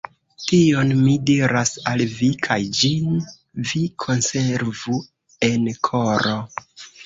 [0.43, 3.21] Tion mi diras al vi, kaj ĝin
[3.69, 5.01] vi konservu
[5.53, 6.37] en koro.